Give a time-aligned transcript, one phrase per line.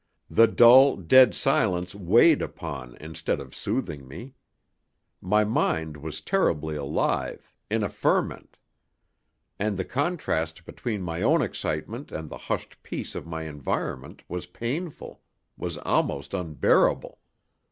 [0.31, 4.33] The dull, dead silence weighed upon instead of soothing me.
[5.21, 8.57] My mind was terribly alive, in a ferment;
[9.59, 14.47] and the contrast between my own excitement and the hushed peace of my environment was
[14.47, 15.21] painful,
[15.55, 17.19] was almost unbearable.